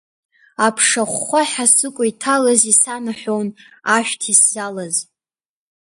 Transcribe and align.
Аԥша 0.65 1.03
ахәхәаҳәа 1.05 1.65
сыкәа 1.75 2.03
иҭалаз 2.11 2.61
исанаҳәон 2.71 3.47
ашәҭ 3.95 4.21
исзалаз. 4.33 4.95